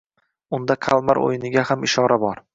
Unda 0.57 0.77
“Kalmar 0.85 1.21
o‘yini”ga 1.29 1.67
ham 1.69 1.87
ishora 1.91 2.21
bor 2.27 2.45